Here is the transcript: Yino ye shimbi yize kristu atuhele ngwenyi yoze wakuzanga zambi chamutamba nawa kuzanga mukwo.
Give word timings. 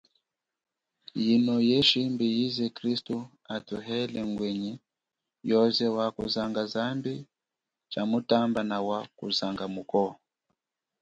Yino 1.23 1.55
ye 1.69 1.79
shimbi 1.89 2.25
yize 2.37 2.65
kristu 2.77 3.15
atuhele 3.55 4.19
ngwenyi 4.31 4.73
yoze 5.49 5.85
wakuzanga 5.95 6.61
zambi 6.73 7.13
chamutamba 7.91 8.61
nawa 8.69 8.97
kuzanga 9.17 9.65
mukwo. 9.73 10.05